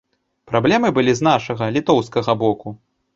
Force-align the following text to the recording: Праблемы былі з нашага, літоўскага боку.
Праблемы 0.51 0.89
былі 0.97 1.13
з 1.19 1.27
нашага, 1.27 1.67
літоўскага 1.75 2.37
боку. 2.45 2.75